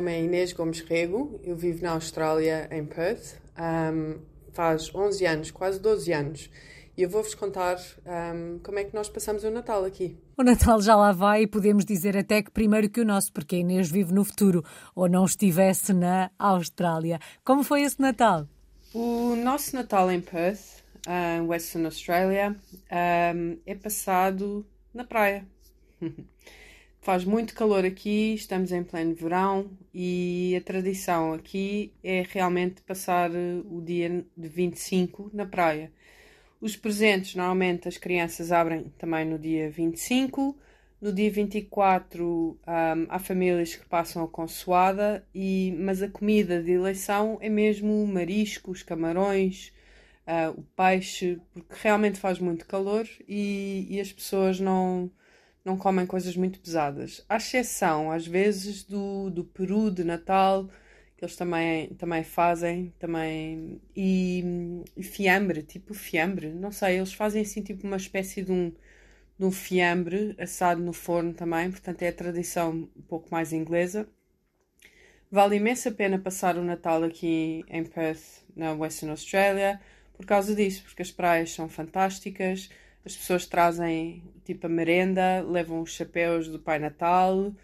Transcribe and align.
Inês 0.00 0.52
Gomes 0.52 0.80
Rego, 0.80 1.40
eu 1.42 1.56
vivo 1.56 1.82
na 1.82 1.92
Austrália, 1.92 2.68
em 2.70 2.84
Perth, 2.84 3.36
um, 3.58 4.18
faz 4.52 4.94
11 4.94 5.26
anos, 5.26 5.50
quase 5.50 5.80
12 5.80 6.12
anos. 6.12 6.50
E 6.96 7.02
eu 7.02 7.10
vou-vos 7.10 7.34
contar 7.34 7.76
um, 8.06 8.58
como 8.62 8.78
é 8.78 8.84
que 8.84 8.94
nós 8.94 9.08
passamos 9.08 9.44
o 9.44 9.50
Natal 9.50 9.84
aqui. 9.84 10.16
O 10.36 10.42
Natal 10.42 10.80
já 10.80 10.96
lá 10.96 11.12
vai 11.12 11.42
e 11.42 11.46
podemos 11.46 11.84
dizer 11.84 12.16
até 12.16 12.42
que 12.42 12.50
primeiro 12.50 12.88
que 12.88 13.00
o 13.00 13.04
nosso, 13.04 13.30
porque 13.32 13.56
a 13.56 13.58
Inês 13.58 13.90
vive 13.90 14.14
no 14.14 14.24
futuro 14.24 14.64
ou 14.94 15.06
não 15.06 15.26
estivesse 15.26 15.92
na 15.92 16.30
Austrália. 16.38 17.18
Como 17.44 17.62
foi 17.62 17.82
esse 17.82 18.00
Natal? 18.00 18.48
O 18.94 19.36
nosso 19.36 19.76
Natal 19.76 20.10
em 20.10 20.22
Perth, 20.22 20.82
em 21.06 21.40
uh, 21.40 21.46
Western 21.48 21.84
Australia, 21.84 22.56
um, 23.34 23.58
é 23.66 23.74
passado 23.74 24.64
na 24.94 25.04
praia. 25.04 25.46
Faz 27.06 27.24
muito 27.24 27.54
calor 27.54 27.84
aqui, 27.84 28.34
estamos 28.34 28.72
em 28.72 28.82
pleno 28.82 29.14
verão 29.14 29.70
e 29.94 30.56
a 30.56 30.60
tradição 30.60 31.34
aqui 31.34 31.92
é 32.02 32.24
realmente 32.28 32.82
passar 32.82 33.30
uh, 33.30 33.64
o 33.70 33.80
dia 33.80 34.26
de 34.36 34.48
25 34.48 35.30
na 35.32 35.46
praia. 35.46 35.92
Os 36.60 36.74
presentes, 36.74 37.36
normalmente 37.36 37.86
as 37.86 37.96
crianças 37.96 38.50
abrem 38.50 38.92
também 38.98 39.24
no 39.24 39.38
dia 39.38 39.70
25. 39.70 40.58
No 41.00 41.12
dia 41.12 41.30
24 41.30 42.24
um, 42.26 42.58
há 43.08 43.20
famílias 43.20 43.76
que 43.76 43.86
passam 43.86 44.24
a 44.24 44.28
consoada, 44.28 45.24
e, 45.32 45.76
mas 45.78 46.02
a 46.02 46.08
comida 46.08 46.60
de 46.60 46.72
eleição 46.72 47.38
é 47.40 47.48
mesmo 47.48 48.04
mariscos, 48.04 48.82
camarões, 48.82 49.72
uh, 50.26 50.58
o 50.58 50.64
peixe, 50.74 51.40
porque 51.54 51.72
realmente 51.84 52.18
faz 52.18 52.40
muito 52.40 52.66
calor 52.66 53.06
e, 53.28 53.86
e 53.88 54.00
as 54.00 54.12
pessoas 54.12 54.58
não 54.58 55.08
não 55.66 55.76
comem 55.76 56.06
coisas 56.06 56.36
muito 56.36 56.60
pesadas. 56.60 57.24
À 57.28 57.36
exceção, 57.38 58.12
às 58.12 58.24
vezes, 58.24 58.84
do, 58.84 59.28
do 59.30 59.44
peru 59.44 59.90
de 59.90 60.04
Natal, 60.04 60.68
que 61.16 61.24
eles 61.24 61.34
também, 61.34 61.88
também 61.94 62.22
fazem, 62.22 62.94
também. 63.00 63.80
E, 63.94 64.44
e 64.96 65.02
fiambre, 65.02 65.62
tipo 65.64 65.92
fiambre, 65.92 66.50
não 66.52 66.70
sei, 66.70 66.98
eles 66.98 67.12
fazem 67.12 67.42
assim 67.42 67.62
tipo 67.62 67.84
uma 67.86 67.96
espécie 67.96 68.42
de 68.42 68.52
um, 68.52 68.72
de 69.38 69.44
um 69.44 69.50
fiambre 69.50 70.36
assado 70.38 70.80
no 70.82 70.92
forno 70.92 71.34
também, 71.34 71.70
portanto 71.70 72.02
é 72.02 72.08
a 72.08 72.12
tradição 72.12 72.88
um 72.96 73.02
pouco 73.02 73.28
mais 73.32 73.52
inglesa. 73.52 74.08
Vale 75.30 75.56
imensa 75.56 75.90
pena 75.90 76.18
passar 76.18 76.56
o 76.56 76.62
Natal 76.62 77.02
aqui 77.02 77.64
em 77.68 77.84
Perth, 77.84 78.44
na 78.54 78.72
Western 78.72 79.10
Australia, 79.10 79.80
por 80.16 80.24
causa 80.24 80.54
disso, 80.54 80.84
porque 80.84 81.02
as 81.02 81.10
praias 81.10 81.50
são 81.52 81.68
fantásticas 81.68 82.70
as 83.06 83.16
pessoas 83.16 83.46
trazem 83.46 84.22
tipo 84.44 84.66
a 84.66 84.68
merenda, 84.68 85.40
levam 85.40 85.80
os 85.80 85.92
chapéus 85.92 86.48
do 86.48 86.58
Pai 86.58 86.80
Natal, 86.80 87.38
uh, 87.38 87.54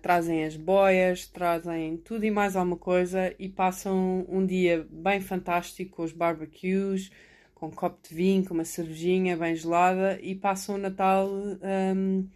trazem 0.00 0.44
as 0.44 0.56
boias, 0.56 1.26
trazem 1.26 1.98
tudo 1.98 2.24
e 2.24 2.30
mais 2.30 2.56
alguma 2.56 2.78
coisa 2.78 3.34
e 3.38 3.46
passam 3.46 4.24
um 4.26 4.44
dia 4.44 4.86
bem 4.90 5.20
fantástico 5.20 5.96
com 5.96 6.02
os 6.02 6.12
barbecues, 6.12 7.12
com 7.54 7.66
um 7.66 7.70
copo 7.70 7.98
de 8.08 8.14
vinho, 8.14 8.44
com 8.44 8.54
uma 8.54 8.64
cervejinha 8.64 9.36
bem 9.36 9.54
gelada 9.54 10.18
e 10.22 10.34
passam 10.34 10.76
o 10.76 10.78
Natal 10.78 11.28
um, 11.28 12.26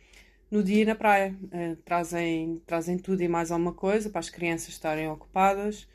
no 0.50 0.62
dia 0.62 0.84
na 0.84 0.94
praia. 0.94 1.34
Uh, 1.44 1.76
trazem, 1.76 2.62
trazem 2.66 2.98
tudo 2.98 3.22
e 3.22 3.28
mais 3.28 3.50
alguma 3.50 3.72
coisa 3.72 4.10
para 4.10 4.20
as 4.20 4.28
crianças 4.28 4.68
estarem 4.68 5.08
ocupadas 5.08 5.88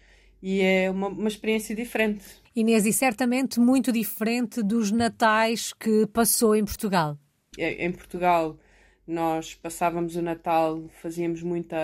e 0.44 0.62
é 0.62 0.92
uma, 0.92 1.08
uma 1.08 1.30
experiência 1.30 1.74
diferente. 1.74 2.26
Inês, 2.54 2.86
e 2.86 2.92
certamente 2.92 3.62
muito 3.62 3.94
diferente 3.94 4.62
dos 4.62 4.92
natais 4.92 5.72
que 5.72 6.06
passou 6.08 6.54
em 6.54 6.66
Portugal. 6.66 7.18
Em 7.58 7.92
Portugal, 7.94 8.60
nós 9.08 9.56
passávamos 9.56 10.18
o 10.18 10.22
Natal, 10.22 10.84
fazíamos 11.02 11.42
muita. 11.42 11.78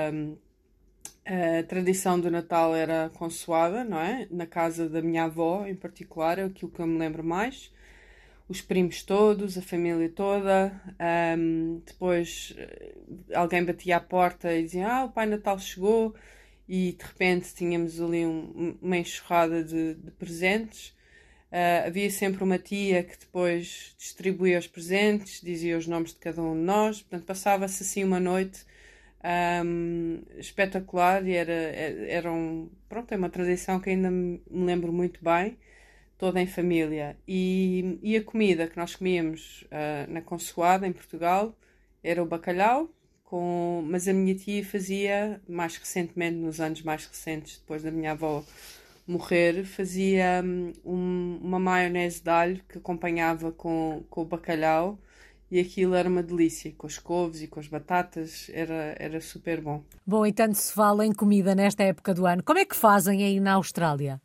A 1.26 1.64
tradição 1.64 2.20
do 2.20 2.30
Natal 2.30 2.76
era 2.76 3.10
consoada, 3.14 3.86
não 3.86 4.00
é? 4.00 4.28
Na 4.30 4.46
casa 4.46 4.90
da 4.90 5.02
minha 5.02 5.24
avó, 5.24 5.66
em 5.66 5.76
particular, 5.76 6.38
é 6.38 6.44
aquilo 6.44 6.72
que 6.72 6.82
eu 6.82 6.88
me 6.88 7.00
lembro 7.00 7.24
mais. 7.24 7.72
Os 8.50 8.62
primos 8.62 9.04
todos, 9.04 9.58
a 9.58 9.62
família 9.62 10.10
toda. 10.10 10.82
Um, 11.38 11.82
depois 11.86 12.54
eh, 12.58 12.96
alguém 13.36 13.64
batia 13.64 13.98
à 13.98 14.00
porta 14.00 14.54
e 14.54 14.64
dizia: 14.64 14.88
Ah, 14.88 15.06
o 15.06 15.12
Pai 15.12 15.28
Natal 15.28 15.60
chegou 15.60 16.16
e 16.70 16.94
de 16.94 17.04
repente 17.04 17.54
tínhamos 17.56 18.00
ali 18.00 18.24
um, 18.28 18.78
uma 18.80 18.98
enxurrada 18.98 19.64
de, 19.64 19.96
de 19.96 20.12
presentes. 20.12 20.90
Uh, 21.52 21.88
havia 21.88 22.12
sempre 22.12 22.44
uma 22.44 22.60
tia 22.60 23.02
que 23.04 23.18
depois 23.18 23.96
distribuía 23.98 24.60
os 24.60 24.68
presentes, 24.68 25.42
dizia 25.42 25.76
os 25.76 25.88
nomes 25.88 26.14
de 26.14 26.20
cada 26.20 26.40
um 26.44 26.54
de 26.54 26.62
nós, 26.62 27.02
portanto 27.02 27.26
passava-se 27.26 27.82
assim 27.82 28.04
uma 28.04 28.20
noite 28.20 28.64
um, 29.66 30.22
espetacular 30.38 31.28
e 31.28 31.34
era, 31.34 31.52
era 31.52 32.32
um, 32.32 32.70
pronto, 32.88 33.12
é 33.12 33.18
uma 33.18 33.30
tradição 33.30 33.80
que 33.80 33.90
ainda 33.90 34.12
me 34.12 34.40
lembro 34.48 34.94
muito 34.94 35.24
bem, 35.24 35.58
toda 36.20 36.40
em 36.40 36.46
família. 36.46 37.18
E, 37.28 37.98
e 38.04 38.16
a 38.16 38.24
comida 38.24 38.68
que 38.68 38.78
nós 38.78 38.96
comíamos 38.96 39.64
uh, 39.64 40.12
na 40.12 40.22
Consoada, 40.22 40.88
em 40.88 40.94
Portugal, 40.94 41.58
era 42.04 42.22
o 42.22 42.28
bacalhau, 42.28 42.94
com, 43.30 43.84
mas 43.86 44.08
a 44.08 44.14
minha 44.14 44.34
tia 44.34 44.66
fazia, 44.66 45.40
mais 45.48 45.78
recentemente, 45.78 46.36
nos 46.36 46.60
anos 46.60 46.82
mais 46.82 47.06
recentes, 47.06 47.60
depois 47.60 47.84
da 47.84 47.92
minha 47.92 48.12
avó 48.12 48.44
morrer, 49.08 49.64
fazia 49.66 50.42
hum, 50.44 50.74
um, 50.84 51.40
uma 51.42 51.60
maionese 51.60 52.24
de 52.24 52.30
alho 52.30 52.62
que 52.68 52.80
acompanhava 52.80 53.52
com, 53.52 54.04
com 54.10 54.22
o 54.22 54.26
bacalhau 54.26 55.00
e 55.52 55.60
aquilo 55.60 55.94
era 55.94 56.10
uma 56.10 56.24
delícia, 56.24 56.74
com 56.78 56.88
as 56.88 56.98
couves 56.98 57.42
e 57.42 57.48
com 57.48 57.60
as 57.60 57.68
batatas, 57.68 58.50
era, 58.54 58.96
era 59.00 59.22
super 59.22 59.62
bom. 59.62 59.84
Bom, 60.06 60.26
e 60.26 60.34
tanto 60.34 60.56
se 60.56 60.74
fala 60.74 61.06
em 61.06 61.12
comida 61.12 61.54
nesta 61.54 61.84
época 61.84 62.14
do 62.14 62.26
ano, 62.26 62.44
como 62.44 62.60
é 62.60 62.66
que 62.66 62.76
fazem 62.76 63.24
aí 63.24 63.40
na 63.40 63.54
Austrália? 63.54 64.22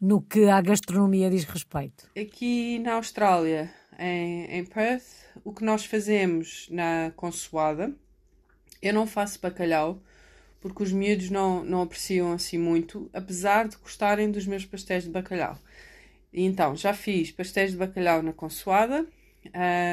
No 0.00 0.20
que 0.20 0.48
à 0.48 0.60
gastronomia 0.60 1.30
diz 1.30 1.44
respeito? 1.44 2.08
Aqui 2.16 2.78
na 2.78 2.94
Austrália, 2.94 3.70
em, 3.98 4.44
em 4.44 4.64
Perth, 4.64 5.06
o 5.44 5.52
que 5.52 5.64
nós 5.64 5.84
fazemos 5.84 6.68
na 6.70 7.12
consoada 7.16 7.92
eu 8.82 8.94
não 8.94 9.06
faço 9.06 9.40
bacalhau 9.40 10.00
porque 10.60 10.82
os 10.82 10.92
miúdos 10.92 11.30
não, 11.30 11.64
não 11.64 11.82
apreciam 11.82 12.32
assim 12.32 12.58
muito, 12.58 13.08
apesar 13.12 13.68
de 13.68 13.76
gostarem 13.76 14.30
dos 14.30 14.46
meus 14.46 14.64
pastéis 14.64 15.04
de 15.04 15.10
bacalhau. 15.10 15.58
Então, 16.32 16.76
já 16.76 16.92
fiz 16.92 17.30
pastéis 17.30 17.72
de 17.72 17.76
bacalhau 17.76 18.22
na 18.22 18.32
consoada, 18.32 19.06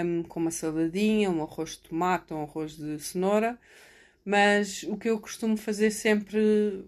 um, 0.03 0.23
com 0.23 0.40
uma 0.40 0.51
saladinha, 0.51 1.29
um 1.29 1.41
arroz 1.44 1.72
de 1.72 1.79
tomate, 1.79 2.34
um 2.34 2.44
arroz 2.44 2.75
de 2.75 3.00
cenoura, 3.00 3.57
mas 4.25 4.84
o 4.84 4.97
que 4.97 5.09
eu 5.09 5.19
costumo 5.19 5.56
fazer 5.56 5.91
sempre 5.91 6.85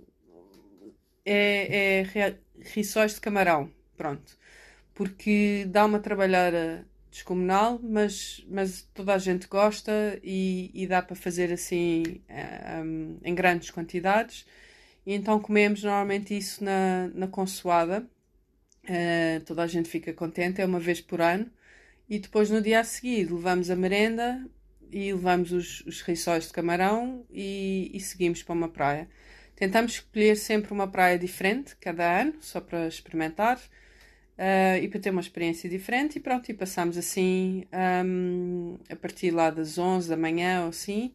é, 1.25 2.01
é 2.01 2.35
rissóis 2.73 3.13
de 3.15 3.21
camarão, 3.21 3.71
pronto, 3.95 4.37
porque 4.93 5.65
dá 5.69 5.85
uma 5.85 5.99
trabalhada 5.99 6.85
descomunal, 7.09 7.79
mas, 7.81 8.45
mas 8.49 8.87
toda 8.93 9.13
a 9.13 9.17
gente 9.17 9.47
gosta 9.47 10.19
e, 10.23 10.71
e 10.73 10.85
dá 10.87 11.01
para 11.01 11.15
fazer 11.15 11.51
assim 11.51 12.21
um, 12.83 13.17
eh, 13.23 13.29
em 13.29 13.35
grandes 13.35 13.71
quantidades. 13.71 14.45
E 15.05 15.13
então 15.13 15.39
comemos 15.39 15.83
normalmente 15.83 16.37
isso 16.37 16.63
na, 16.63 17.09
na 17.13 17.27
consoada. 17.27 18.05
Uh, 18.83 19.43
toda 19.45 19.63
a 19.63 19.67
gente 19.67 19.89
fica 19.89 20.13
contente, 20.13 20.61
é 20.61 20.65
uma 20.65 20.79
vez 20.79 21.01
por 21.01 21.21
ano. 21.21 21.49
E 22.09 22.19
depois 22.19 22.49
no 22.49 22.61
dia 22.61 22.79
a 22.79 22.83
seguir 22.83 23.31
levamos 23.31 23.69
a 23.69 23.75
merenda 23.75 24.45
e 24.91 25.11
levamos 25.13 25.51
os, 25.51 25.81
os 25.81 26.01
rissóis 26.01 26.47
de 26.47 26.53
camarão 26.53 27.25
e, 27.29 27.91
e 27.93 27.99
seguimos 27.99 28.43
para 28.43 28.53
uma 28.53 28.69
praia. 28.69 29.09
Tentamos 29.55 29.93
escolher 29.93 30.35
sempre 30.37 30.71
uma 30.71 30.87
praia 30.87 31.17
diferente 31.17 31.75
cada 31.77 32.21
ano, 32.21 32.35
só 32.41 32.61
para 32.61 32.87
experimentar 32.87 33.59
uh, 34.37 34.77
e 34.81 34.87
para 34.87 34.99
ter 34.99 35.09
uma 35.09 35.21
experiência 35.21 35.69
diferente. 35.69 36.17
E 36.17 36.19
pronto, 36.19 36.49
e 36.49 36.53
passamos 36.53 36.97
assim 36.97 37.65
um, 38.05 38.77
a 38.89 38.95
partir 38.95 39.31
lá 39.31 39.49
das 39.49 39.77
11 39.77 40.09
da 40.09 40.17
manhã 40.17 40.63
ou 40.63 40.69
assim 40.69 41.13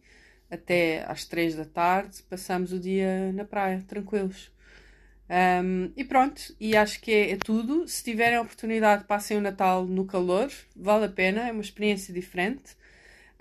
até 0.50 1.04
às 1.08 1.24
3 1.24 1.54
da 1.54 1.64
tarde, 1.64 2.22
passamos 2.28 2.72
o 2.72 2.78
dia 2.78 3.32
na 3.32 3.44
praia, 3.44 3.82
tranquilos. 3.88 4.52
Um, 5.30 5.90
e 5.96 6.04
pronto, 6.04 6.54
e 6.60 6.76
acho 6.76 7.00
que 7.00 7.10
é, 7.10 7.30
é, 7.30 7.36
tudo. 7.36 7.88
Se 7.88 8.04
tiverem 8.04 8.36
a 8.36 8.42
oportunidade, 8.42 9.04
passem 9.04 9.38
o 9.38 9.40
Natal 9.40 9.86
no 9.86 10.04
calor, 10.04 10.50
vale 10.76 11.06
a 11.06 11.08
pena, 11.08 11.48
é 11.48 11.52
uma 11.52 11.62
experiência 11.62 12.12
diferente. 12.12 12.76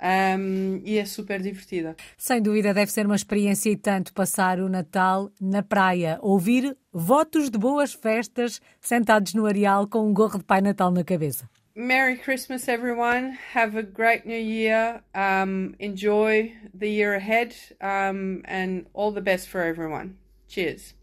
Um, 0.01 0.81
e 0.83 0.98
é 0.98 1.06
super 1.06 1.39
divertida. 1.42 1.95
Sem 2.18 2.42
dúvida, 2.42 2.74
deve 2.74 2.92
ser 2.92 3.06
uma 3.06 3.15
experiência 3.15 3.69
e 3.69 3.77
tanto 3.77 4.13
passar 4.13 4.59
o 4.59 4.68
Natal 4.68 5.31
na 5.39 5.62
praia, 5.62 6.18
ouvir 6.21 6.75
votos 6.92 7.50
de 7.50 7.57
boas 7.57 7.94
festas 7.94 8.59
sentados 8.80 9.33
no 9.33 9.45
areal 9.45 9.88
com 9.88 10.07
um 10.07 10.13
gorro 10.13 10.39
de 10.39 10.44
Pai 10.44 10.62
Natal 10.62 10.92
na 10.92 11.03
cabeça. 11.03 11.48
Merry 11.75 12.18
Christmas, 12.18 12.68
everyone. 12.68 13.38
Have 13.53 13.77
a 13.77 13.83
great 13.83 14.27
new 14.27 14.38
year. 14.38 15.01
Um, 15.15 15.74
enjoy 15.80 16.54
the 16.77 16.89
year 16.89 17.15
ahead 17.15 17.56
um, 17.80 18.42
and 18.45 18.88
all 18.94 19.13
the 19.13 19.21
best 19.21 19.47
for 19.47 19.62
everyone. 19.62 20.18
Cheers. 20.50 20.95